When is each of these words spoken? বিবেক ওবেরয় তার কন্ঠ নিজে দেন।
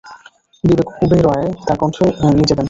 বিবেক 0.63 0.87
ওবেরয় 1.03 1.47
তার 1.65 1.77
কন্ঠ 1.77 1.97
নিজে 2.31 2.45
দেন। 2.49 2.59